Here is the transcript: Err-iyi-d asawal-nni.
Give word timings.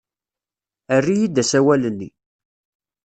Err-iyi-d 0.95 1.41
asawal-nni. 1.41 2.09